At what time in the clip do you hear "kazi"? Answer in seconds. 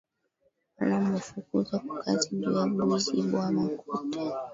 2.03-2.27